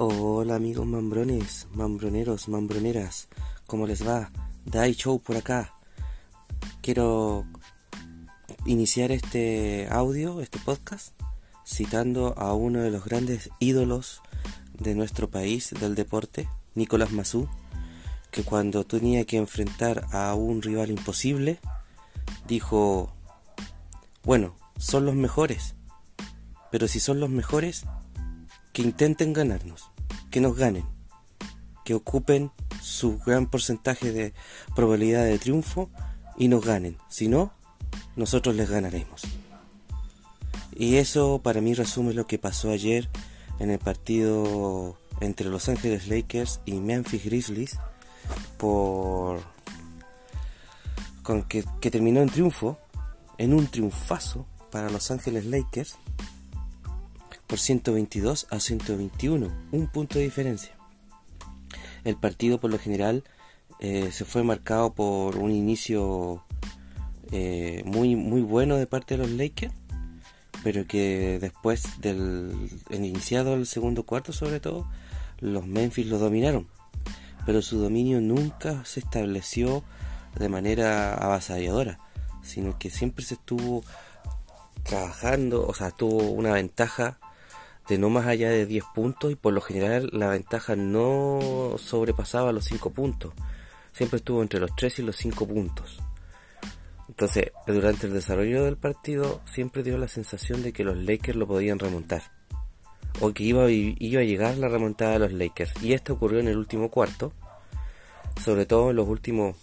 [0.00, 3.26] Hola amigos mambrones, mambroneros, mambroneras,
[3.66, 4.30] ¿cómo les va?
[4.64, 5.74] Dai Show por acá.
[6.82, 7.44] Quiero
[8.64, 11.20] iniciar este audio, este podcast,
[11.66, 14.22] citando a uno de los grandes ídolos
[14.78, 17.48] de nuestro país del deporte, Nicolás Mazú,
[18.30, 21.58] que cuando tenía que enfrentar a un rival imposible,
[22.46, 23.12] dijo,
[24.22, 25.74] bueno, son los mejores,
[26.70, 27.84] pero si son los mejores,
[28.78, 29.90] que intenten ganarnos,
[30.30, 30.84] que nos ganen,
[31.84, 34.32] que ocupen su gran porcentaje de
[34.76, 35.90] probabilidad de triunfo
[36.36, 36.96] y nos ganen.
[37.08, 37.52] Si no,
[38.14, 39.22] nosotros les ganaremos.
[40.76, 43.08] Y eso para mí resume lo que pasó ayer
[43.58, 47.80] en el partido entre Los Ángeles Lakers y Memphis Grizzlies
[48.58, 49.40] por
[51.24, 52.78] con que, que terminó en triunfo,
[53.38, 55.98] en un triunfazo para Los Ángeles Lakers
[57.48, 60.76] por 122 a 121, un punto de diferencia.
[62.04, 63.24] El partido por lo general
[63.80, 66.44] eh, se fue marcado por un inicio
[67.32, 69.72] eh, muy, muy bueno de parte de los Lakers,
[70.62, 74.86] pero que después del iniciado el segundo cuarto sobre todo,
[75.40, 76.68] los Memphis lo dominaron.
[77.46, 79.82] Pero su dominio nunca se estableció
[80.38, 81.98] de manera avasalladora,
[82.42, 83.84] sino que siempre se estuvo
[84.82, 87.18] trabajando, o sea, tuvo una ventaja
[87.88, 92.52] de no más allá de 10 puntos y por lo general la ventaja no sobrepasaba
[92.52, 93.32] los 5 puntos.
[93.92, 95.98] Siempre estuvo entre los 3 y los 5 puntos.
[97.08, 101.46] Entonces, durante el desarrollo del partido siempre dio la sensación de que los Lakers lo
[101.46, 102.22] podían remontar.
[103.20, 105.82] O que iba, iba a llegar la remontada de los Lakers.
[105.82, 107.32] Y esto ocurrió en el último cuarto.
[108.44, 109.56] Sobre todo en los últimos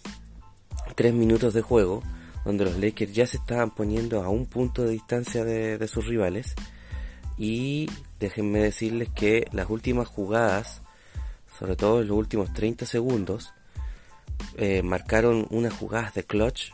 [0.96, 2.02] 3 minutos de juego.
[2.44, 6.06] Donde los Lakers ya se estaban poniendo a un punto de distancia de, de sus
[6.06, 6.54] rivales
[7.38, 10.82] y déjenme decirles que las últimas jugadas,
[11.58, 13.52] sobre todo en los últimos 30 segundos,
[14.56, 16.72] eh, marcaron unas jugadas de clutch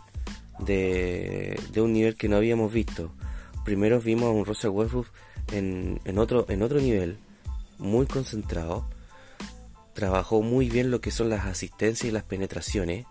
[0.59, 3.13] de, un nivel que no habíamos visto.
[3.65, 5.09] Primero vimos a un Russell Westbrook
[5.53, 7.19] en, en, otro, en otro nivel,
[7.79, 8.89] muy concentrado.
[9.95, 13.07] Trabajó muy bien lo que son las asistencias y las penetraciones.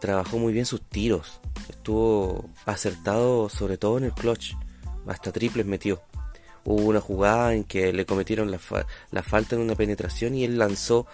[0.00, 1.40] Trabajó muy bien sus tiros.
[1.68, 4.54] Estuvo acertado sobre todo en el clutch.
[5.06, 6.02] Hasta triples metió
[6.66, 8.58] hubo una jugada en que le cometieron la,
[9.22, 11.06] falta en una penetración y él lanzó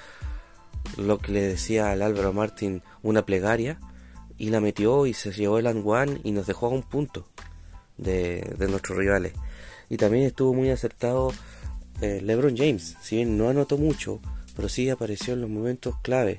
[0.96, 3.78] lo que le decía al Álvaro Martín una plegaria
[4.38, 7.26] y la metió y se llevó el one y nos dejó a un punto
[7.98, 9.34] de, nuestros rivales.
[9.88, 11.32] Y también estuvo muy acertado
[12.00, 14.20] eh, LeBron James, si bien no anotó mucho,
[14.56, 16.38] pero sí apareció en los momentos clave.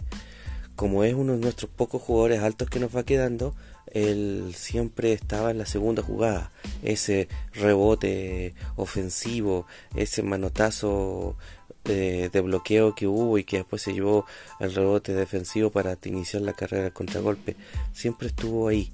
[0.75, 3.56] Como es uno de nuestros pocos jugadores altos que nos va quedando,
[3.94, 6.52] él siempre estaba en la segunda jugada.
[6.81, 11.38] Ese rebote ofensivo, ese manotazo
[11.86, 14.26] eh, de bloqueo que hubo y que después se llevó
[14.59, 17.56] al rebote defensivo para iniciar la carrera del contragolpe,
[17.94, 18.92] siempre estuvo ahí.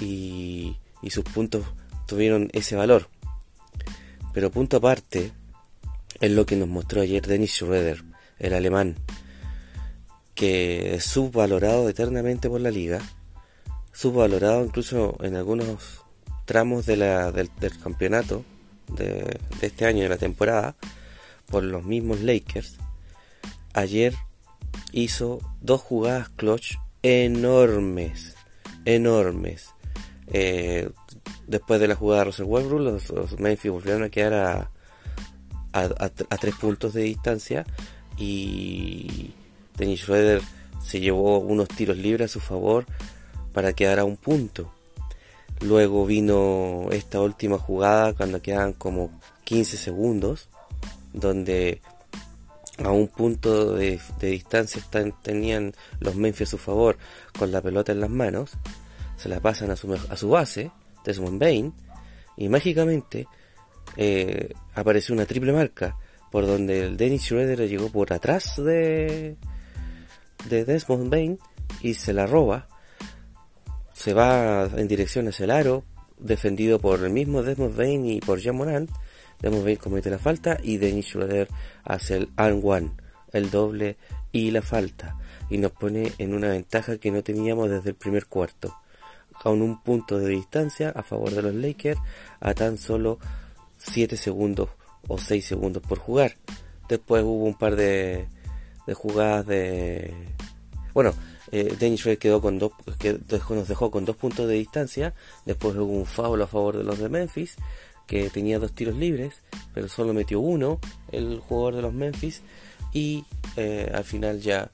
[0.00, 1.64] Y, y sus puntos
[2.06, 3.08] tuvieron ese valor.
[4.34, 5.32] Pero punto aparte
[6.20, 8.04] es lo que nos mostró ayer Dennis Schroeder,
[8.38, 8.96] el alemán,
[10.34, 13.00] que es subvalorado eternamente por la liga
[13.92, 16.02] subvalorado incluso en algunos
[16.44, 17.50] tramos de la, del,
[17.82, 18.44] campeonato
[18.88, 20.74] de, este año, de la temporada,
[21.46, 22.76] por los mismos Lakers.
[23.72, 24.14] Ayer
[24.92, 28.34] hizo dos jugadas clutch enormes,
[28.84, 29.70] enormes.
[30.26, 30.90] Eh,
[31.46, 34.70] después de la jugada de Russell Westbrook, los, Memphis volvieron a quedar a,
[35.72, 37.64] a, tres puntos de distancia
[38.16, 39.34] y
[39.76, 40.42] Dennis Schroeder
[40.82, 42.86] se llevó unos tiros libres a su favor
[43.52, 44.72] para quedar a un punto.
[45.60, 49.10] Luego vino esta última jugada cuando quedan como
[49.44, 50.48] 15 segundos,
[51.12, 51.80] donde
[52.78, 56.96] a un punto de, distancia están, tenían los Memphis a su favor
[57.38, 58.52] con la pelota en las manos,
[59.16, 60.70] se la pasan a su, a su base,
[61.04, 61.74] Desmond Bain,
[62.36, 63.26] y mágicamente
[63.96, 65.96] eh, apareció una triple marca
[66.30, 69.36] por donde el Dennis Schroeder llegó por atrás de,
[70.48, 71.38] de Desmond Bain
[71.82, 72.68] y se la roba
[74.00, 75.84] se va en dirección hacia el aro,
[76.18, 78.90] defendido por el mismo Desmond Bain y por Jean Morant.
[79.42, 81.48] Desmond Bain comete la falta y Dennis Schroeder
[81.84, 82.92] hace el and one,
[83.34, 83.98] el doble
[84.32, 85.18] y la falta.
[85.50, 88.74] Y nos pone en una ventaja que no teníamos desde el primer cuarto.
[89.42, 92.00] Con un punto de distancia a favor de los Lakers
[92.40, 93.18] a tan solo
[93.76, 94.70] 7 segundos
[95.08, 96.36] o 6 segundos por jugar.
[96.88, 98.28] Después hubo un par de,
[98.86, 100.14] de jugadas de...
[100.94, 101.12] Bueno,
[101.52, 102.72] eh, Dennis quedó con dos,
[103.50, 105.14] nos dejó con dos puntos de distancia.
[105.44, 107.56] Después hubo un foul a favor de los de Memphis,
[108.06, 109.42] que tenía dos tiros libres,
[109.74, 110.78] pero solo metió uno
[111.12, 112.42] el jugador de los Memphis
[112.92, 113.24] y
[113.56, 114.70] eh, al final ya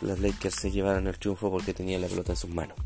[0.00, 2.76] los Lakers se llevaron el triunfo porque tenían la pelota en sus manos.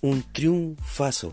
[0.00, 1.32] Un triunfazo.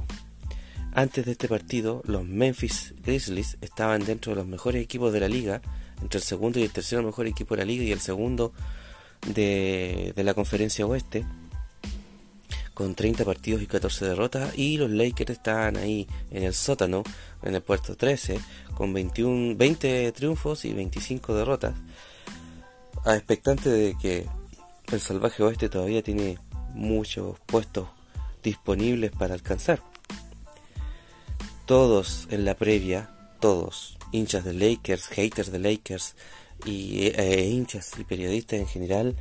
[0.93, 5.27] Antes de este partido, los Memphis Grizzlies estaban dentro de los mejores equipos de la
[5.27, 5.61] liga,
[6.01, 8.53] entre el segundo y el tercero mejor equipo de la liga y el segundo
[9.27, 11.25] de, de la conferencia oeste
[12.73, 17.03] con 30 partidos y 14 derrotas y los Lakers estaban ahí en el sótano,
[17.43, 18.39] en el puerto 13,
[18.73, 21.75] con 21, 20 triunfos y 25 derrotas,
[23.05, 24.27] a expectante de que
[24.91, 26.39] el salvaje oeste todavía tiene
[26.73, 27.87] muchos puestos
[28.41, 29.81] disponibles para alcanzar.
[31.65, 36.15] Todos en la previa, todos, hinchas de Lakers, haters de Lakers
[36.65, 39.15] y eh, hinchas y periodistas en general,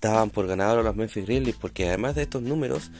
[0.00, 2.90] daban por ganador a los Memphis Grizzlies porque además de estos números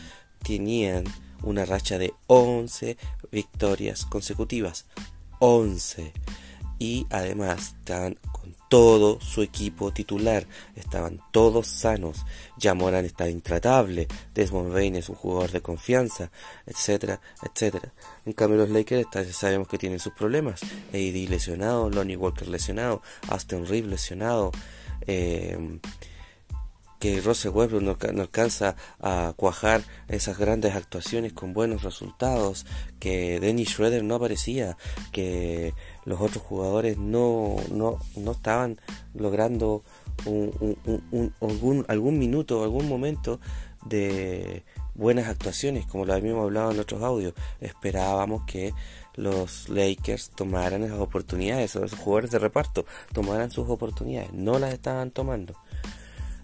[0.43, 1.05] tenían
[1.43, 2.97] una racha de 11
[3.31, 4.87] victorias consecutivas.
[5.41, 6.13] 11.
[6.79, 10.47] Y además estaban con todo su equipo titular.
[10.75, 12.25] Estaban todos sanos.
[12.61, 14.09] Jamoran está intratable.
[14.35, 16.31] Desmond Bain es un jugador de confianza.
[16.67, 17.93] Etcétera, etcétera.
[18.27, 20.63] En cambio los Lakers sabemos que tienen sus problemas.
[20.93, 21.91] AD lesionado.
[21.91, 23.03] Lonnie Walker lesionado.
[23.29, 24.53] Aston Reeves lesionado.
[25.07, 25.79] Eh,
[27.05, 32.65] que Russell Westbrook no, alcanza a cuajar esas grandes actuaciones con buenos resultados,
[32.99, 34.79] que Dennis Schroeder no aparecía,
[35.13, 35.75] que
[36.05, 38.79] los otros jugadores no, no, no estaban
[39.15, 39.83] logrando
[41.41, 43.41] algún, algún minuto, algún momento
[43.85, 44.65] de
[44.95, 47.35] buenas actuaciones, como lo habíamos hablado en otros audios.
[47.61, 48.73] Esperábamos que
[49.15, 55.11] los Lakers tomaran esas oportunidades, esos jugadores de reparto tomaran sus oportunidades, no las estaban
[55.11, 55.55] tomando.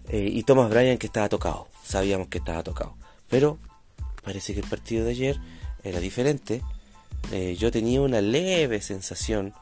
[0.09, 2.95] Eh, y Thomas Bryan que estaba tocado, sabíamos que estaba tocado.
[3.29, 3.57] Pero
[4.23, 5.39] parece que el partido de ayer
[5.83, 6.61] era diferente.
[7.31, 9.53] Eh, yo tenía una leve sensación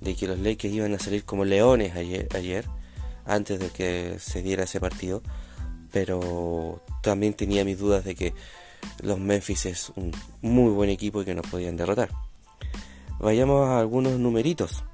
[0.00, 2.64] de que los Lakers iban a salir como leones ayer,
[3.24, 5.22] antes de que se diera ese partido.
[5.92, 8.34] Pero también tenía mis dudas de que
[9.02, 10.12] los Memphis es un
[10.42, 12.10] muy buen equipo y que nos podían derrotar.
[13.18, 14.84] Vayamos a algunos numeritos.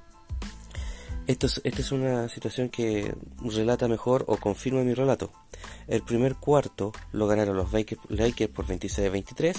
[1.27, 5.31] Esto es, esta es una situación que relata mejor o confirma mi relato.
[5.87, 9.57] El primer cuarto lo ganaron los Lakers por 26 a 23,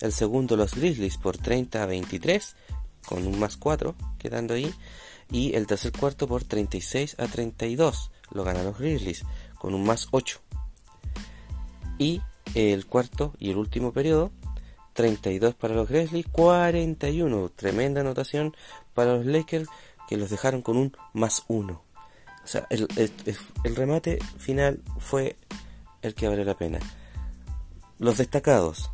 [0.00, 2.56] el segundo los Grizzlies por 30 a 23,
[3.06, 4.74] con un más 4 quedando ahí,
[5.30, 9.24] y el tercer cuarto por 36 a 32 lo ganaron los Grizzlies,
[9.58, 10.40] con un más 8.
[11.98, 12.20] Y
[12.54, 14.32] el cuarto y el último periodo
[14.94, 18.54] 32 para los Grizzlies, 41, tremenda anotación
[18.94, 19.68] para los Lakers
[20.08, 21.82] que los dejaron con un más uno.
[22.44, 25.36] O sea, el, remate final fue
[26.02, 26.80] el que vale la pena.
[27.98, 28.90] Los destacados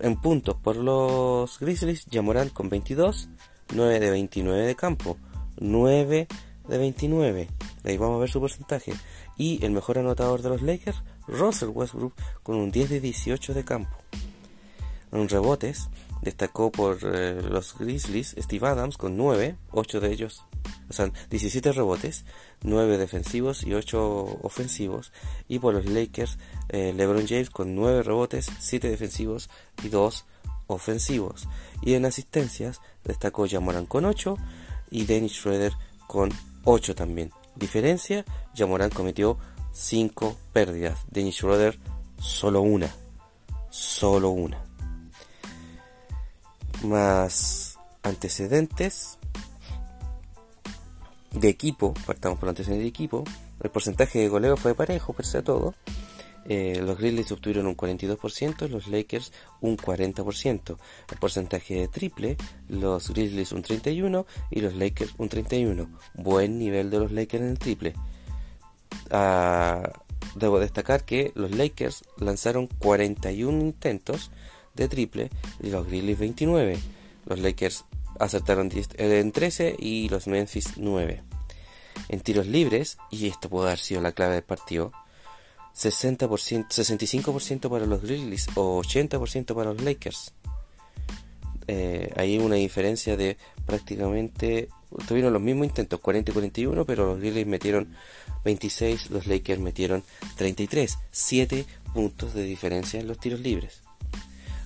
[0.00, 3.28] en puntos por los Grizzlies, Yamoran con 22,
[3.74, 5.16] 9 de 29 de campo,
[5.58, 6.28] 9
[6.68, 7.48] de 29.
[7.84, 8.92] Ahí vamos a ver su porcentaje.
[9.36, 13.64] Y el mejor anotador de los Lakers, Russell Westbrook, con un 10 de 18 de
[13.64, 13.96] campo.
[15.12, 15.88] En rebotes,
[16.22, 20.44] Destacó por eh, los Grizzlies Steve Adams con 9, 8 de ellos,
[20.88, 22.24] o sea, 17 rebotes,
[22.62, 25.12] 9 defensivos y 8 ofensivos.
[25.48, 29.50] Y por los Lakers eh, LeBron James con 9 rebotes, 7 defensivos
[29.82, 30.24] y 2
[30.66, 31.48] ofensivos.
[31.82, 34.36] Y en asistencias destacó Jamoran con 8
[34.90, 35.72] y Dennis Schroeder
[36.06, 36.30] con
[36.64, 37.32] 8 también.
[37.54, 39.38] Diferencia, Jamoran cometió
[39.72, 41.78] 5 pérdidas, Dennis Schroeder
[42.18, 42.94] solo una.
[43.70, 44.66] Solo una
[46.82, 49.15] más antecedentes
[51.36, 53.24] de equipo, partamos por antecedentes de equipo,
[53.62, 55.74] el porcentaje de goleo fue parejo, pese a todo.
[56.48, 60.78] Eh, los Grizzlies obtuvieron un 42%, los Lakers un 40%.
[61.10, 62.36] El porcentaje de triple,
[62.68, 65.88] los Grizzlies un 31% y los Lakers un 31%.
[66.14, 67.94] Buen nivel de los Lakers en el triple.
[69.10, 69.90] Ah,
[70.36, 74.30] debo destacar que los Lakers lanzaron 41 intentos
[74.74, 76.78] de triple y los Grizzlies 29.
[77.26, 77.84] Los Lakers
[78.20, 81.22] acertaron eh, en 13 y los Memphis 9.
[82.08, 84.92] En tiros libres, y esto puede haber sido la clave del partido,
[85.74, 86.28] 60%,
[86.68, 90.32] 65% para los Grizzlies o 80% para los Lakers.
[91.68, 94.68] Eh, hay una diferencia de prácticamente
[95.08, 97.88] tuvieron los mismos intentos 40 y 41 pero los Grizzlies metieron
[98.44, 100.04] 26 los Lakers metieron
[100.36, 103.82] 33 7 puntos de diferencia en los tiros libres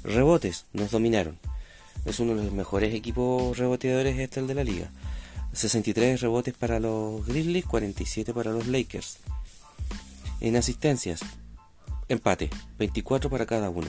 [0.02, 1.38] Rebotes, nos dominaron.
[2.04, 4.90] Es uno de los mejores equipos reboteadores este el de la liga.
[5.52, 9.19] 63 rebotes para los Grizzlies, 47 para los Lakers.
[10.40, 11.21] En asistencias,
[12.09, 13.88] empate, 24 para cada uno.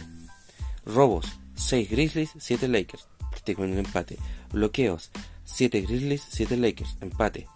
[0.86, 1.26] Robos,
[1.56, 3.08] 6 Grizzlies, 7 Lakers.
[3.56, 4.18] con un empate.
[4.52, 5.12] Bloqueos,
[5.46, 7.48] 7 Grizzlies, 7 Lakers, empate.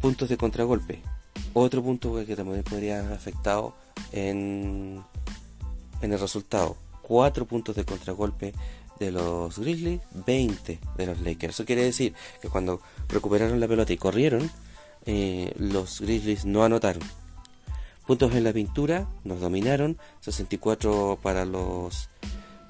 [0.00, 1.02] Puntos de contragolpe,
[1.52, 3.74] otro punto que también podría haber afectado
[4.12, 5.02] en,
[6.00, 6.76] en el resultado.
[7.02, 8.54] 4 puntos de contragolpe
[9.00, 11.54] de los Grizzlies, 20 de los Lakers.
[11.54, 14.48] Eso quiere decir que cuando recuperaron la pelota y corrieron,
[15.06, 17.02] eh, los Grizzlies no anotaron.
[18.06, 22.10] Puntos en la pintura, nos dominaron, 64 para los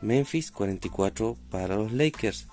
[0.01, 2.47] Memphis, 44 para los Lakers.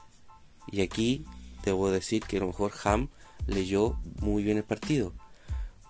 [0.72, 1.25] Y aquí
[1.63, 3.10] debo decir que a lo mejor Ham
[3.46, 5.13] leyó muy bien el partido,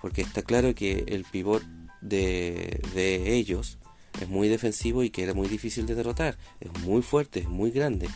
[0.02, 1.64] porque está claro que el pivot
[2.02, 3.78] de, de ellos
[4.22, 6.38] es muy defensivo y que era muy difícil de derrotar.
[6.60, 8.10] Es muy fuerte, es muy grande.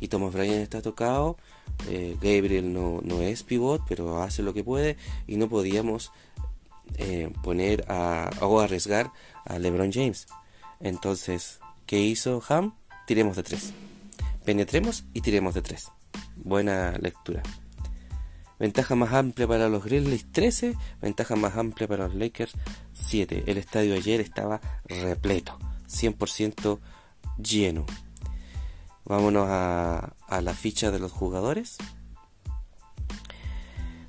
[0.00, 1.36] Y Thomas Bryan está tocado.
[1.88, 4.96] Eh, Gabriel no, no, es pivot, pero hace lo que puede.
[5.26, 6.12] Y no podíamos
[6.96, 9.12] eh, poner a, o arriesgar
[9.44, 10.26] a LeBron James.
[10.80, 12.74] Entonces, ¿qué hizo Ham?
[13.06, 13.72] Tiremos de tres.
[14.44, 15.88] Penetremos y tiremos de tres.
[16.36, 17.42] Buena lectura.
[18.60, 22.52] Ventaja más amplia para los Grizzlies 13, ventaja más amplia para los Lakers
[22.92, 23.44] 7.
[23.46, 26.78] El estadio ayer estaba repleto, 100%
[27.42, 27.86] lleno.
[29.06, 30.12] Vámonos a,
[30.42, 31.78] la ficha de los jugadores.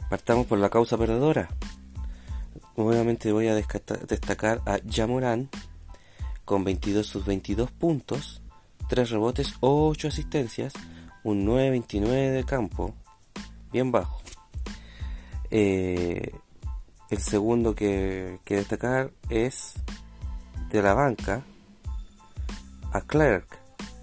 [0.10, 1.48] Partamos por la causa perdedora.
[2.75, 5.50] Obviamente voy a destacar a Jamoran
[6.43, 8.41] con 22 sus 22 puntos,
[8.89, 10.74] 3 rebotes, 8 asistencias,
[11.24, 12.93] un 9-29 de campo,
[13.72, 14.20] bien bajo.
[15.51, 16.31] Eh,
[17.10, 19.74] el segundo que, destacar es
[20.70, 21.43] de la banca
[22.93, 23.48] a Clark,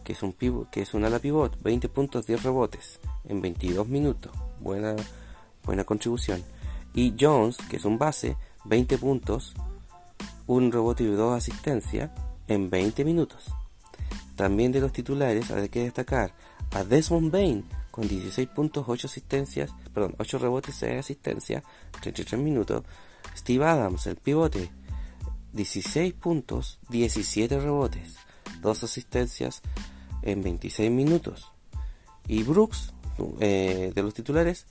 [0.04, 3.88] que es un pivot, que es un ala pivot, 20 puntos, 10 rebotes en 22
[3.88, 4.32] minutos.
[4.60, 4.94] Buena,
[5.64, 6.44] buena contribución.
[6.92, 8.36] Y Jones, que es un base,
[8.66, 9.54] 20 puntos,
[10.46, 12.10] un rebote y dos asistencias
[12.46, 13.54] en 20 minutos.
[14.36, 16.34] También de los titulares hay que destacar
[16.72, 17.64] a Desmond Bain
[17.98, 21.64] con 16 puntos, 8 asistencias, perdón, 8 rebotes, 6 asistencias,
[22.00, 22.84] 33 minutos.
[23.36, 24.70] Steve Adams, el pivote,
[25.52, 28.14] 16 puntos, 17 rebotes,
[28.60, 29.62] 2 asistencias
[30.22, 31.50] en 26 minutos.
[32.28, 32.92] Y Brooks,
[33.40, 34.68] eh, de los titulares,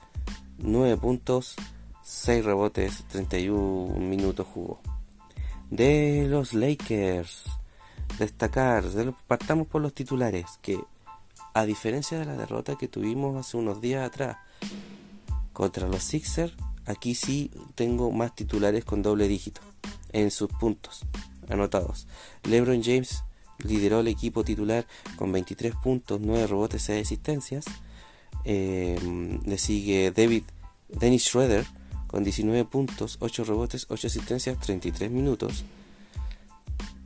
[0.59, 1.57] 9 puntos,
[2.03, 4.79] 6 rebotes, 31 minutos jugó.
[5.69, 7.43] De los Lakers,
[8.19, 8.85] destacar,
[9.27, 10.79] partamos por los titulares, que
[11.57, 14.37] a diferencia de la derrota que tuvimos hace unos días atrás
[15.53, 16.53] contra los Sixers,
[16.85, 19.61] aquí sí tengo más titulares con doble dígito
[20.11, 21.01] en sus puntos
[21.49, 22.05] anotados.
[22.43, 23.23] LeBron James
[23.57, 24.85] lideró el equipo titular
[25.15, 27.65] con 23 puntos, 9 rebotes, 6 asistencias.
[28.43, 30.43] Eh, le sigue David
[30.89, 31.65] Dennis Schroeder
[32.05, 35.65] con 19 puntos, 8 rebotes, 8 asistencias, 33 minutos.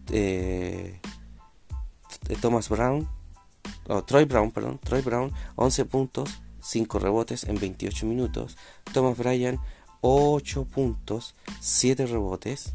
[0.09, 0.99] Eh,
[2.41, 3.07] Thomas Brown
[4.05, 8.57] Troy Brown, perdón, Troy Brown, 11 puntos, 5 rebotes en 28 minutos.
[8.93, 9.59] Thomas Bryan,
[10.01, 12.73] 8 puntos, 7 rebotes.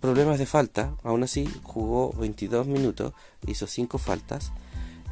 [0.00, 3.12] Problemas de falta, aún así jugó 22 minutos,
[3.46, 4.52] hizo 5 faltas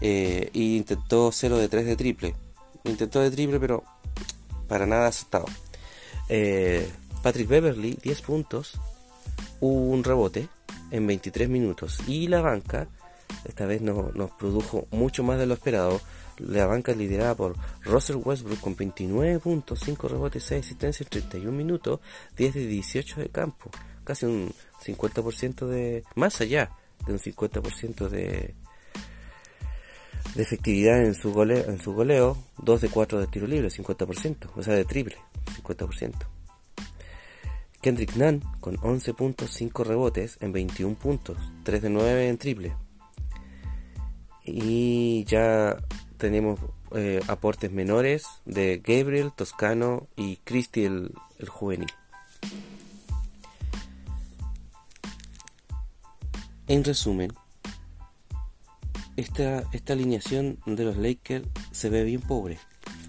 [0.01, 2.35] e intentó 0 de 3 de triple.
[2.85, 3.83] Intentó de triple, pero
[4.69, 5.47] para nada aceptado.
[6.29, 6.89] Eh,
[7.23, 8.81] Patrick Beverly, 10 puntos,
[9.61, 10.49] un rebote
[10.91, 12.01] en 23 minutos.
[12.07, 12.89] Y la banca,
[13.45, 16.01] esta vez no, nos produjo mucho más de lo esperado.
[16.39, 21.57] La banca liderada por Russell Westbrook con 29 puntos, 5 rebotes, 6 asistencias en 31
[21.57, 22.01] minutos,
[22.37, 23.71] 10 de 18 de campo.
[24.05, 24.53] Casi un
[24.85, 26.05] 50% de...
[26.15, 26.71] más allá
[27.07, 28.55] de un 50% de,
[30.35, 34.51] de efectividad en su, goleo, en su goleo, 2 de 4 de tiro libre, 50%,
[34.55, 35.17] o sea, de triple,
[35.63, 36.13] 50%.
[37.81, 42.77] Kendrick Nunn con 11 puntos, 5 rebotes en 21 puntos, 3 de 9 en triple,
[44.47, 45.77] y ya
[46.19, 46.61] tenemos
[46.95, 51.13] eh, aportes menores de Gabriel, Toscano y Cristi el,
[51.49, 51.91] juvenil.
[56.69, 57.33] En resumen,
[59.17, 62.59] esta, esta alineación de los Lakers se ve bien pobre.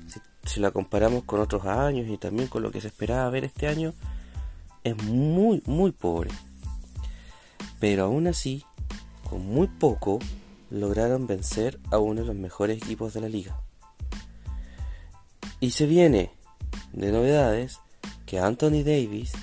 [0.07, 3.45] Si, si, la comparamos con otros años y también con lo que se esperaba ver
[3.45, 3.93] este año,
[4.83, 6.31] es muy, muy pobre.
[7.79, 8.63] Pero aún así,
[9.29, 10.19] con muy poco,
[10.69, 13.59] lograron vencer a uno de los mejores equipos de la liga.
[15.59, 16.31] Y se viene
[16.93, 17.79] de novedades
[18.25, 19.33] que Anthony Davis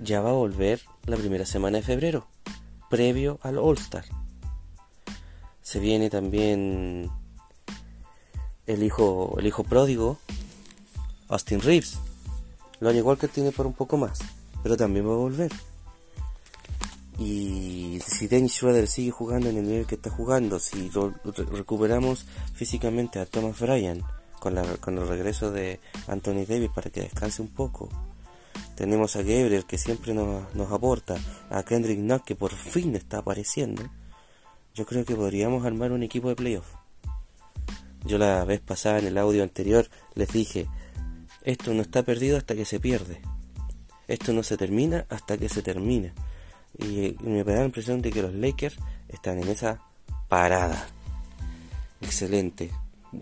[0.00, 2.26] ya va a volver la primera semana de febrero,
[2.90, 4.04] previo al All Star.
[5.62, 7.10] Se viene también
[8.66, 10.18] el hijo, el hijo pródigo,
[11.28, 11.98] Austin Reeves.
[12.80, 14.20] Lo igual que tiene por un poco más,
[14.62, 15.50] pero también va a volver.
[17.18, 20.90] Y si Dennis Schroeder sigue jugando en el nivel que está jugando, si
[21.50, 24.04] recuperamos físicamente a Thomas Bryan
[24.38, 27.88] con, el regreso de Anthony Davis para que descanse un poco,
[28.76, 31.16] tenemos a Gabriel que siempre nos, aporta,
[31.50, 33.82] a Kendrick Nunn que por fin está apareciendo,
[34.74, 36.74] yo creo que podríamos armar un equipo de playoff.
[38.04, 40.68] Yo la vez pasada en el audio anterior les dije,
[41.42, 43.20] esto no está perdido hasta que se pierde.
[44.06, 46.14] Esto no se termina hasta que se termina.
[46.78, 48.76] Y me da la impresión de que los Lakers
[49.08, 49.82] están en esa
[50.28, 50.88] parada.
[52.00, 52.70] Excelente.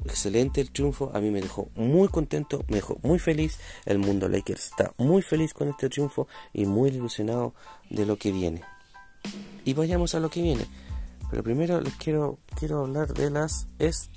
[0.05, 1.11] Excelente el triunfo.
[1.15, 3.59] A mí me dejó muy contento, me dejó muy feliz.
[3.85, 7.55] El mundo Lakers está muy feliz con este triunfo y muy ilusionado
[7.89, 8.63] de lo que viene.
[9.65, 10.67] Y vayamos a lo que viene.
[11.31, 14.11] Pero primero les quiero, quiero hablar de las, es,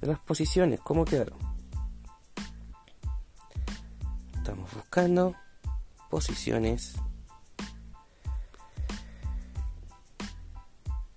[0.00, 1.38] de las posiciones, cómo quedaron.
[4.34, 5.34] Estamos buscando
[6.08, 6.94] posiciones.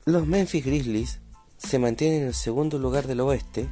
[0.09, 1.19] Los Memphis Grizzlies
[1.59, 3.69] se mantienen en el segundo lugar del oeste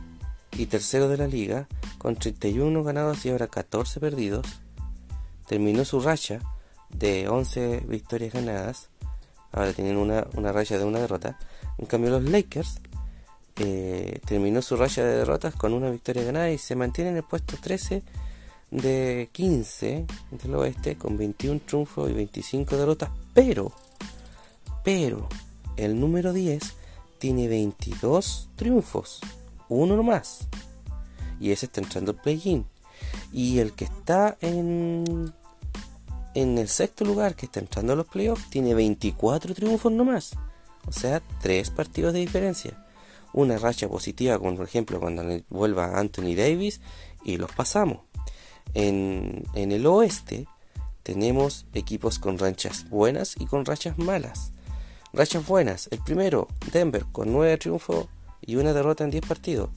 [0.52, 1.68] y tercero de la liga,
[1.98, 4.46] con 31 ganados y ahora 14 perdidos.
[5.48, 6.42] Terminó su racha
[6.92, 8.90] de 11 victorias ganadas,
[9.52, 11.40] ahora tienen una, una racha de una derrota.
[11.80, 12.82] En cambio los Lakers
[13.56, 17.24] eh, terminó su racha de derrotas con una victoria ganada y se mantiene en el
[17.24, 18.04] puesto 13
[18.70, 23.72] de 15 del oeste con 21 triunfos y 25 derrotas, pero,
[24.84, 25.28] pero,
[25.78, 26.62] el número 10
[27.18, 29.22] tiene 22 triunfos,
[29.70, 30.48] uno más,
[31.40, 32.66] y ese está entrando al play-in.
[33.32, 35.34] Y el que está en,
[36.34, 40.34] en el sexto lugar, que está entrando a los playoffs, tiene 24 triunfos nomás,
[40.86, 42.86] o sea, 3 partidos de diferencia.
[43.34, 46.82] Una racha positiva, como por ejemplo cuando vuelva Anthony Davis
[47.24, 48.00] y los pasamos
[48.74, 50.48] en, el oeste
[51.04, 54.52] tenemos equipos con rachas buenas y con rachas malas.
[55.18, 58.06] Rachas buenas, el primero, Denver, con 9 triunfos
[58.40, 59.72] y una derrota en 10 partidos.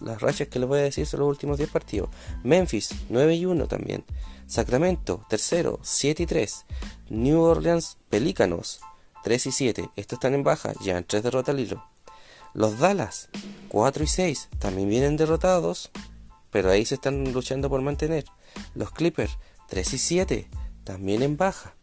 [0.00, 2.10] Las rachas que les voy a decir son los últimos 10 partidos.
[2.44, 4.04] Memphis, 9 y 1 también.
[4.46, 6.66] Sacramento, tercero, 7 y 3.
[7.08, 8.82] New Orleans, Pelícanos,
[9.24, 9.90] 3 y 7.
[9.96, 11.84] Estos están en baja, ya en 3 derrotas al hilo.
[12.52, 13.30] Los Dallas,
[13.70, 15.90] 4 y 6, también vienen derrotados,
[16.52, 18.26] pero ahí se están luchando por mantener.
[18.76, 19.38] Los Clippers
[19.70, 20.48] 3 y 7,
[20.84, 21.73] también en baja.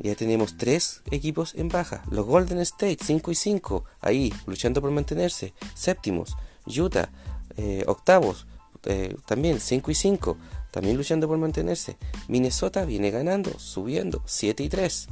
[0.00, 2.02] Ya tenemos tres equipos en baja.
[2.10, 5.54] Los Golden State 5 y 5, ahí luchando por mantenerse.
[5.74, 7.08] Séptimos, Utah
[7.56, 8.46] eh, octavos,
[8.84, 10.36] eh, también 5 y 5,
[10.70, 11.96] también luchando por mantenerse.
[12.28, 15.08] Minnesota viene ganando, subiendo 7 y 3.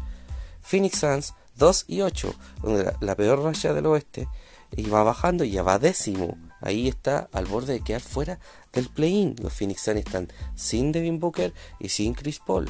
[0.60, 4.28] Phoenix Suns 2 y 8, donde la, peor racha del oeste,
[4.76, 8.40] y va bajando y ya va décimo ahí está al borde de quedar fuera
[8.74, 9.36] del play-in.
[9.42, 12.68] Los Phoenix Suns están sin Devin Booker y sin Chris Paul.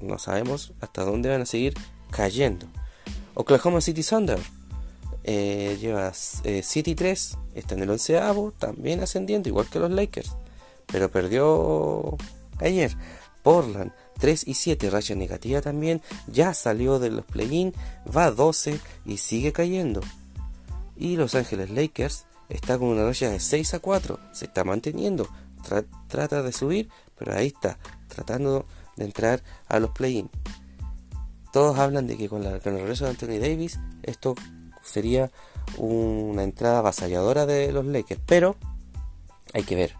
[0.00, 1.74] No sabemos hasta dónde van a seguir
[2.10, 2.66] cayendo.
[3.34, 4.38] Oklahoma City Thunder
[5.24, 9.90] eh, lleva 7 eh, y 3, está en el onceavo, también ascendiendo, igual que los
[9.90, 10.36] Lakers,
[10.86, 12.16] pero perdió
[12.58, 12.96] ayer.
[13.42, 17.74] Portland 3 y 7, racha negativa también, ya salió de los play-in,
[18.14, 20.00] va a 12 y sigue cayendo.
[20.96, 25.28] Y Los Ángeles Lakers está con una raya de 6 a 4, se está manteniendo,
[26.08, 27.78] trata de subir, pero ahí está,
[28.08, 28.64] tratando
[28.96, 30.30] de entrar a los play-in.
[31.52, 34.34] Todos hablan de que con, el regreso de Anthony Davis esto
[34.82, 35.30] sería
[35.76, 38.56] una entrada avasalladora de los Lakers, pero
[39.52, 39.94] hay que ver,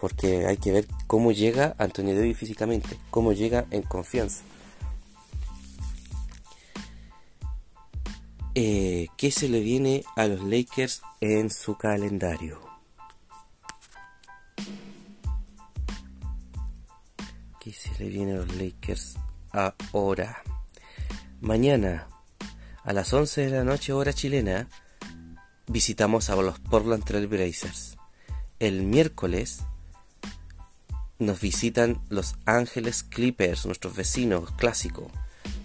[0.00, 4.42] porque hay que ver cómo llega Anthony Davis físicamente, cómo llega en confianza.
[8.58, 12.58] Eh, ¿Qué se le viene a los Lakers en su calendario?
[17.60, 19.16] ¿Qué se le viene a los Lakers
[19.92, 20.42] ahora?
[21.42, 22.08] Mañana,
[22.82, 24.70] a las 11 de la noche hora chilena,
[25.66, 27.98] visitamos a los Portland Trail Blazers.
[28.58, 29.64] El miércoles
[31.18, 35.12] nos visitan los Ángeles Clippers, nuestros vecinos clásicos.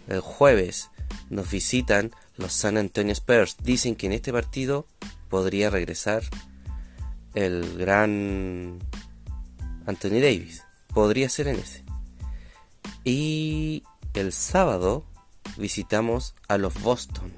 [0.10, 0.89] El jueves
[1.30, 3.58] nos visitan los San Antonio Spurs.
[3.62, 4.86] Dicen que en este partido
[5.30, 6.24] podría regresar
[7.34, 8.80] el gran
[9.86, 10.63] Anthony Davis.
[10.94, 11.84] Podría ser en ese.
[13.04, 15.06] Y el sábado
[15.58, 17.34] visitamos a los Boston.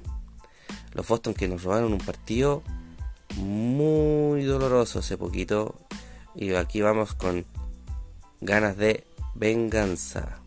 [0.92, 2.62] Los Boston que nos robaron un partido
[3.36, 5.80] muy doloroso hace poquito.
[6.34, 7.46] Y aquí vamos con
[8.40, 10.40] ganas de venganza.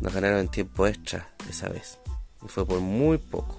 [0.00, 1.99] Nos ganaron en tiempo extra esa vez.
[2.46, 3.56] Fue por muy poco.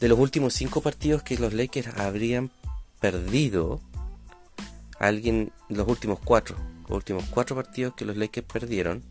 [0.00, 2.50] De los últimos cinco partidos que los Lakers habrían
[3.00, 3.80] perdido,
[4.98, 9.02] alguien, los últimos cuatro, los últimos cuatro partidos que los Lakers perdieron,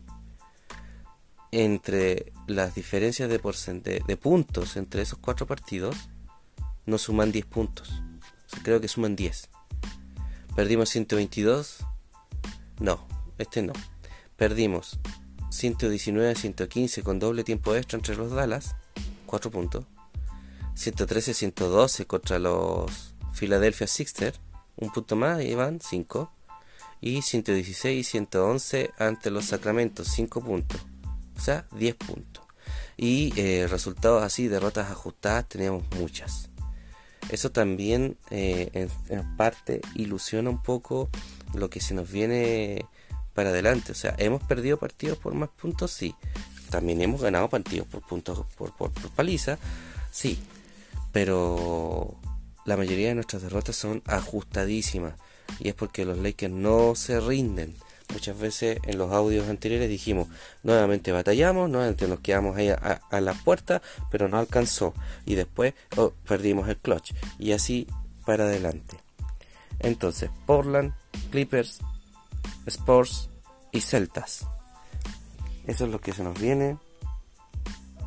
[1.52, 6.10] entre las diferencias de, de puntos entre esos cuatro partidos
[6.86, 8.02] no suman 10 puntos.
[8.62, 9.50] creo que suman 10.
[10.54, 11.78] Perdimos 122.
[12.80, 13.06] No,
[13.38, 13.72] este no.
[14.36, 14.98] Perdimos
[15.56, 18.76] 119 a 115 con doble tiempo extra entre los Dallas,
[19.24, 19.84] 4 puntos.
[20.74, 24.38] 113 a 112 contra los Philadelphia Sixers,
[24.76, 26.30] un punto más y van 5.
[27.00, 30.80] Y 116 y 111 ante los Sacramento, 5 puntos.
[31.36, 32.44] O sea, 10 puntos.
[32.96, 36.50] Y eh, resultados así, derrotas ajustadas, teníamos muchas.
[37.30, 41.10] Eso también eh, en, parte ilusiona un poco
[41.54, 42.86] lo que se nos viene
[43.36, 43.92] para adelante.
[43.92, 46.14] O sea, hemos perdido partidos por más puntos, sí.
[46.70, 48.72] También hemos ganado partidos por puntos por,
[49.14, 49.58] paliza,
[50.10, 50.38] sí.
[51.12, 52.16] Pero
[52.64, 55.14] la mayoría de nuestras derrotas son ajustadísimas.
[55.60, 57.76] Y es porque los Lakers no se rinden.
[58.12, 60.28] Muchas veces en los audios anteriores dijimos,
[60.62, 64.94] nuevamente batallamos, nuevamente nos quedamos ahí a, la puerta, pero no alcanzó.
[65.26, 67.12] Y después oh, perdimos el clutch.
[67.38, 67.86] Y así
[68.24, 68.96] para adelante.
[69.80, 70.94] Entonces, Portland,
[71.30, 71.80] Clippers,
[72.66, 73.30] Sports
[73.72, 74.46] y Celtas.
[75.66, 76.78] Eso es lo que se nos viene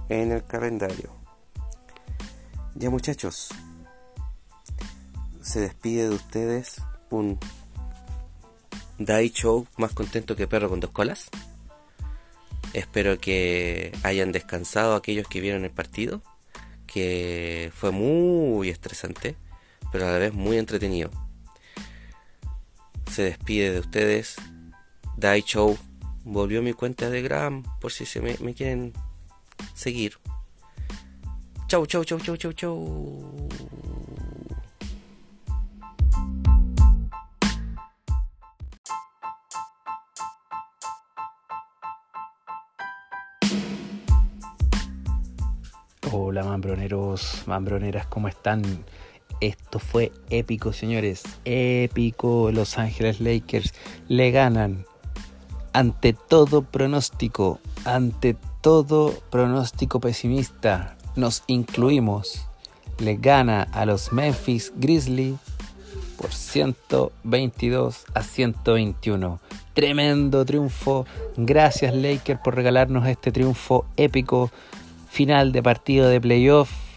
[0.09, 1.11] en el calendario.
[2.75, 3.49] Ya muchachos,
[5.41, 7.39] se despide de ustedes un
[8.97, 11.29] Dai Show más contento que perro con dos colas.
[12.73, 16.21] Espero que hayan descansado aquellos que vieron el partido,
[16.85, 19.35] que fue muy estresante,
[19.91, 21.09] pero a la vez muy entretenido.
[23.09, 24.35] Se despide de ustedes.
[25.17, 25.77] Dai Show
[26.23, 28.93] volvió mi cuenta de Gram por si se me, me quieren
[29.73, 30.13] seguir.
[31.67, 33.49] Chau, chau, chau, chau, chau, chau.
[46.11, 48.63] Hola mambroneros, mambroneras, ¿cómo están?
[49.41, 51.23] Esto fue épico, señores.
[51.45, 52.51] Épico.
[52.51, 53.73] Los Ángeles Lakers
[54.07, 54.85] le ganan
[55.73, 60.97] ante todo pronóstico, ante todo pronóstico pesimista.
[61.15, 62.45] Nos incluimos.
[62.99, 65.35] Le gana a los Memphis Grizzlies
[66.17, 69.39] por 122 a 121.
[69.73, 71.05] Tremendo triunfo.
[71.37, 74.51] Gracias Lakers por regalarnos este triunfo épico
[75.09, 76.88] final de partido de playoff.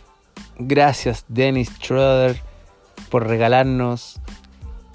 [0.58, 2.40] Gracias Dennis Schroeder
[3.10, 4.20] por regalarnos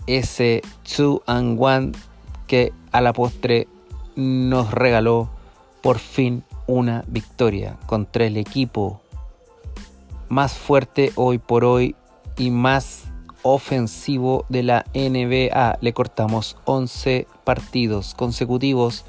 [0.05, 0.61] ese
[0.97, 1.91] 2 and 1
[2.47, 3.67] que a la postre
[4.15, 5.29] nos regaló
[5.81, 9.01] por fin una victoria contra el equipo
[10.29, 11.95] más fuerte hoy por hoy
[12.37, 13.05] y más
[13.41, 15.77] ofensivo de la NBA.
[15.81, 19.05] Le cortamos 11 partidos consecutivos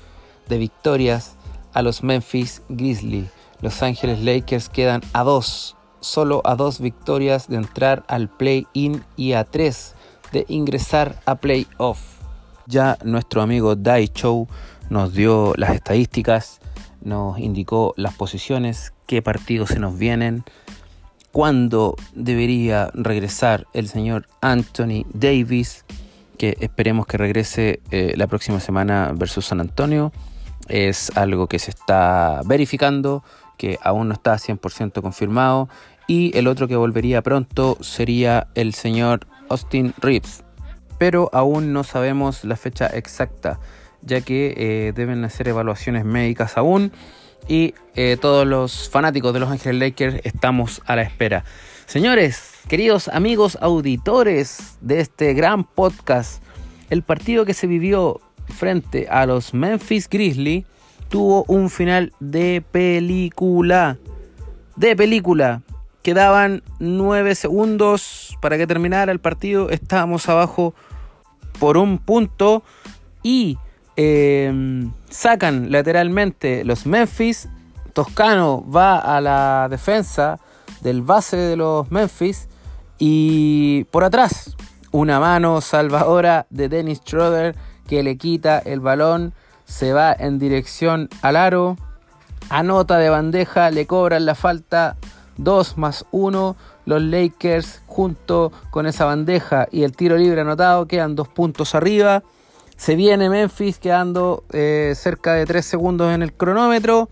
[0.48, 1.36] de victorias
[1.72, 3.30] a los Memphis Grizzlies.
[3.60, 9.32] Los Ángeles Lakers quedan a dos, solo a dos victorias de entrar al play-in y
[9.32, 9.94] a tres
[10.32, 12.00] de ingresar a play-off.
[12.66, 14.46] Ya nuestro amigo Dai Chow
[14.90, 16.60] nos dio las estadísticas,
[17.00, 20.44] nos indicó las posiciones, qué partidos se nos vienen,
[21.32, 25.84] cuándo debería regresar el señor Anthony Davis,
[26.36, 30.12] que esperemos que regrese eh, la próxima semana versus San Antonio.
[30.68, 33.24] Es algo que se está verificando
[33.58, 35.68] que aún no está 100% confirmado.
[36.06, 40.42] Y el otro que volvería pronto sería el señor Austin Reeves.
[40.96, 43.60] Pero aún no sabemos la fecha exacta,
[44.00, 46.92] ya que eh, deben hacer evaluaciones médicas aún.
[47.46, 51.44] Y eh, todos los fanáticos de los Ángeles Lakers estamos a la espera.
[51.86, 56.42] Señores, queridos amigos auditores de este gran podcast,
[56.90, 60.64] el partido que se vivió frente a los Memphis Grizzlies
[61.08, 63.98] tuvo un final de película.
[64.76, 65.62] De película.
[66.02, 69.70] Quedaban 9 segundos para que terminara el partido.
[69.70, 70.74] Estábamos abajo
[71.58, 72.62] por un punto.
[73.22, 73.58] Y
[73.96, 77.48] em, sacan lateralmente los Memphis.
[77.92, 80.38] Toscano va a la defensa
[80.82, 82.48] del base de los Memphis.
[82.98, 84.56] Y por atrás,
[84.92, 87.54] una mano salvadora de Dennis Schroeder
[87.86, 89.34] que le quita el balón
[89.68, 91.76] se va en dirección al aro,
[92.48, 94.96] anota de bandeja, le cobran la falta
[95.36, 96.56] 2 más 1.
[96.86, 102.22] Los Lakers junto con esa bandeja y el tiro libre anotado quedan dos puntos arriba.
[102.78, 107.10] Se viene Memphis quedando eh, cerca de 3 segundos en el cronómetro.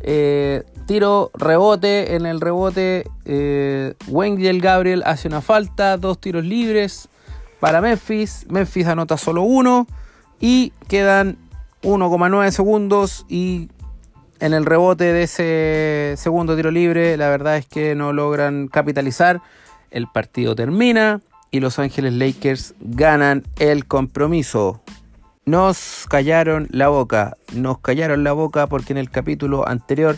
[0.00, 7.08] Eh, tiro, rebote, en el rebote eh, Wengel Gabriel hace una falta, dos tiros libres
[7.60, 8.46] para Memphis.
[8.48, 9.86] Memphis anota solo uno
[10.40, 11.36] y quedan
[11.82, 13.68] 1,9 segundos y
[14.40, 19.40] en el rebote de ese segundo tiro libre, la verdad es que no logran capitalizar.
[19.90, 24.82] El partido termina y Los Ángeles Lakers ganan el compromiso.
[25.44, 30.16] Nos callaron la boca, nos callaron la boca porque en el capítulo anterior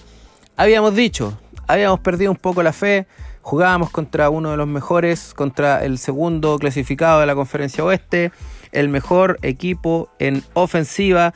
[0.56, 3.06] habíamos dicho, habíamos perdido un poco la fe,
[3.40, 8.30] jugábamos contra uno de los mejores, contra el segundo clasificado de la conferencia oeste,
[8.72, 11.32] el mejor equipo en ofensiva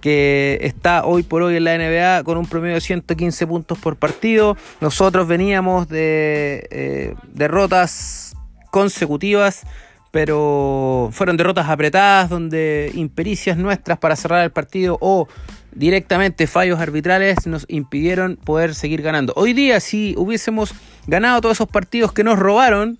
[0.00, 3.96] que está hoy por hoy en la NBA con un promedio de 115 puntos por
[3.96, 4.56] partido.
[4.80, 8.34] Nosotros veníamos de eh, derrotas
[8.70, 9.62] consecutivas,
[10.10, 15.28] pero fueron derrotas apretadas donde impericias nuestras para cerrar el partido o
[15.72, 19.32] directamente fallos arbitrales nos impidieron poder seguir ganando.
[19.36, 20.74] Hoy día si hubiésemos
[21.06, 22.98] ganado todos esos partidos que nos robaron,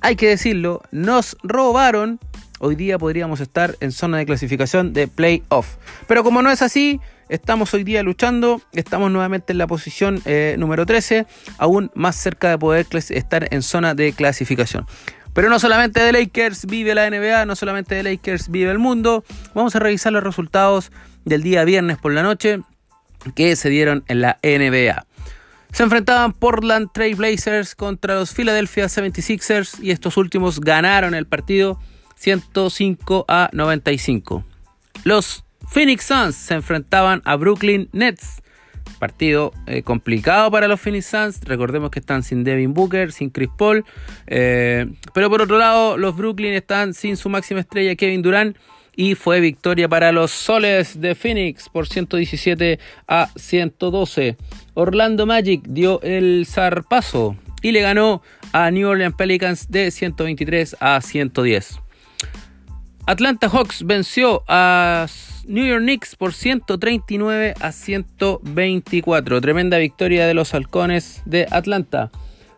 [0.00, 2.18] hay que decirlo, nos robaron
[2.62, 5.76] hoy día podríamos estar en zona de clasificación de playoff.
[6.06, 10.54] Pero como no es así, estamos hoy día luchando, estamos nuevamente en la posición eh,
[10.58, 11.26] número 13,
[11.58, 14.86] aún más cerca de poder estar en zona de clasificación.
[15.34, 19.24] Pero no solamente de Lakers vive la NBA, no solamente de Lakers vive el mundo.
[19.54, 20.92] Vamos a revisar los resultados
[21.24, 22.60] del día viernes por la noche
[23.34, 25.04] que se dieron en la NBA.
[25.72, 31.80] Se enfrentaban Portland Trail Blazers contra los Philadelphia 76ers y estos últimos ganaron el partido
[32.22, 34.44] 105 a 95.
[35.02, 38.42] Los Phoenix Suns se enfrentaban a Brooklyn Nets.
[39.00, 41.40] Partido eh, complicado para los Phoenix Suns.
[41.42, 43.84] Recordemos que están sin Devin Booker, sin Chris Paul.
[44.28, 48.56] Eh, pero por otro lado, los Brooklyn están sin su máxima estrella Kevin Durant.
[48.94, 54.36] Y fue victoria para los Soles de Phoenix por 117 a 112.
[54.74, 61.00] Orlando Magic dio el zarpazo y le ganó a New Orleans Pelicans de 123 a
[61.00, 61.82] 110.
[63.04, 65.06] Atlanta Hawks venció a
[65.46, 69.40] New York Knicks por 139 a 124.
[69.40, 72.12] Tremenda victoria de los halcones de Atlanta.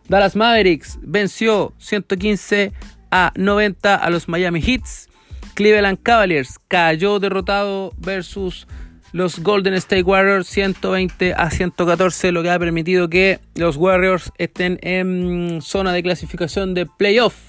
[0.07, 2.73] Dallas Mavericks venció 115
[3.09, 5.09] a 90 a los Miami Heats.
[5.55, 8.67] Cleveland Cavaliers cayó derrotado versus
[9.13, 14.77] los Golden State Warriors 120 a 114, lo que ha permitido que los Warriors estén
[14.83, 17.44] en zona de clasificación de playoff.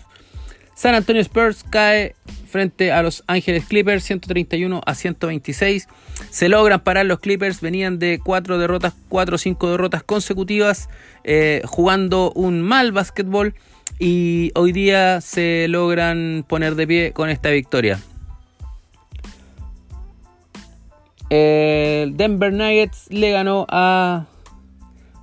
[0.77, 2.15] San Antonio Spurs cae
[2.47, 5.89] frente a los Ángeles Clippers 131 a 126.
[6.29, 10.91] Se logran parar los Clippers, venían de 4 derrotas, 4 o 5 derrotas consecutivas,
[11.25, 13.55] eh, jugando un mal básquetbol
[13.99, 17.99] y hoy día se logran poner de pie con esta victoria.
[21.31, 24.27] El Denver Nuggets le ganó a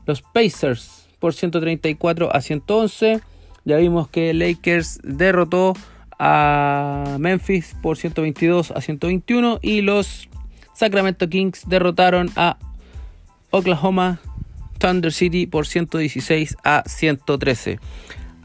[0.08, 3.22] los Pacers por 134 a 111.
[3.66, 5.74] Ya vimos que Lakers derrotó
[6.20, 10.30] a Memphis por 122 a 121 y los
[10.74, 12.58] Sacramento Kings derrotaron a
[13.52, 14.20] Oklahoma
[14.80, 17.80] Thunder City por 116 a 113.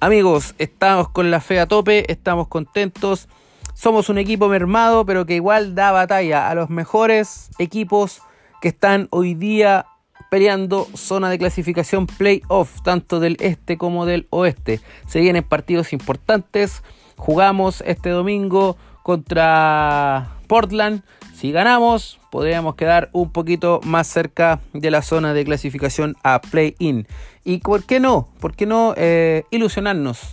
[0.01, 3.29] Amigos, estamos con la fe a tope, estamos contentos.
[3.75, 8.23] Somos un equipo mermado, pero que igual da batalla a los mejores equipos
[8.61, 9.87] que están hoy día
[10.31, 14.81] peleando zona de clasificación playoff, tanto del este como del oeste.
[15.07, 16.83] Se vienen partidos importantes.
[17.17, 21.03] Jugamos este domingo contra Portland.
[21.35, 27.07] Si ganamos, podríamos quedar un poquito más cerca de la zona de clasificación a play-in.
[27.45, 30.33] Y por qué no, por qué no eh, ilusionarnos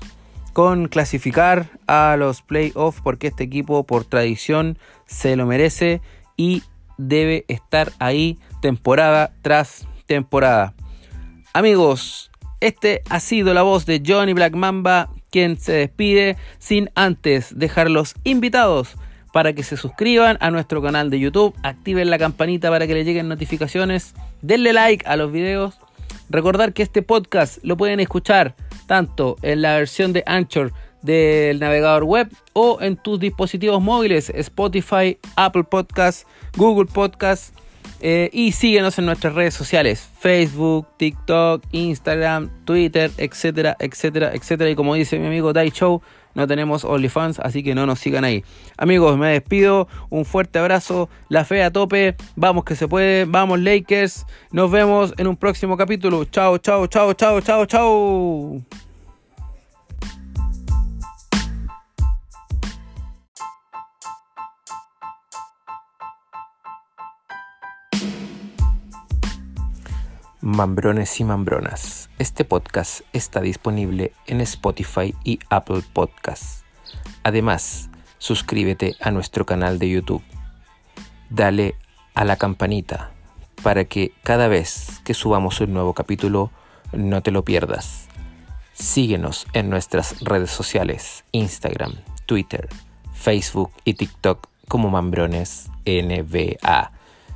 [0.54, 6.02] con clasificar a los playoffs, porque este equipo por tradición se lo merece
[6.38, 6.64] y
[6.98, 10.74] debe estar ahí temporada tras temporada.
[11.54, 17.60] Amigos, este ha sido la voz de Johnny Black Mamba, quien se despide sin antes
[17.60, 18.96] dejarlos invitados
[19.32, 23.04] para que se suscriban a nuestro canal de YouTube, activen la campanita para que le
[23.04, 25.78] lleguen notificaciones, denle like a los videos.
[26.32, 28.56] Recordar que este podcast lo pueden escuchar
[28.88, 30.74] tanto en la versión de Anchor
[31.04, 36.26] del navegador web o en tus dispositivos móviles, Spotify, Apple Podcasts,
[36.58, 37.54] Google Podcasts
[38.02, 44.70] eh, y síguenos en nuestras redes sociales, Facebook, TikTok, Instagram, Twitter, etcétera, etcétera, etcétera.
[44.70, 46.02] Y como dice mi amigo Dai Show,
[46.36, 48.44] no tenemos OnlyFans, así que no nos sigan ahí.
[48.78, 53.60] Amigos, me despido, un fuerte abrazo, la fe a tope, vamos que se puede, vamos
[53.60, 56.26] Lakers, nos vemos en un próximo capítulo.
[56.26, 58.85] Chao, chao, chao, chao, chao, chao.
[70.46, 72.12] Mambrones y Mambronas.
[72.20, 76.64] Este podcast está disponible en Spotify y Apple Podcasts.
[77.24, 80.22] Además, suscríbete a nuestro canal de YouTube.
[81.32, 81.74] Dale
[82.14, 83.12] a la campanita
[83.64, 86.52] para que cada vez que subamos un nuevo capítulo
[86.94, 88.08] no te lo pierdas.
[88.74, 91.96] Síguenos en nuestras redes sociales, Instagram,
[92.28, 92.70] Twitter,
[93.16, 96.92] Facebook y TikTok como Mambrones NBA.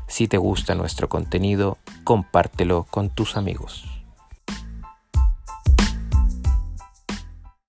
[0.09, 3.88] Si te gusta nuestro contenido, compártelo con tus amigos.